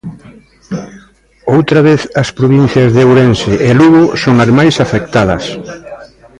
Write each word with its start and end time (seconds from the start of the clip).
Outra 1.55 1.79
vez 1.87 2.01
as 2.21 2.29
provincias 2.39 2.89
de 2.95 3.01
Ourense 3.07 3.51
e 3.67 3.69
Lugo 3.79 4.03
son 4.23 4.35
as 4.45 4.49
máis 4.57 4.75
afectadas. 4.85 5.43